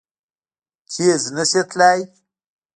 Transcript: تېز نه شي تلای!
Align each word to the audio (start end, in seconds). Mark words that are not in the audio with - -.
تېز 0.91 1.23
نه 1.35 1.43
شي 1.49 1.61
تلای! 1.69 1.99